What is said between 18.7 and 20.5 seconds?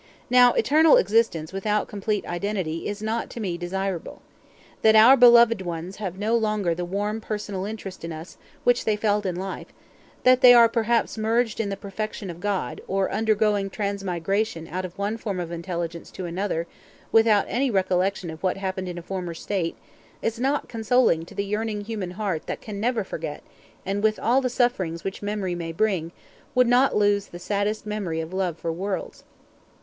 in a former state, is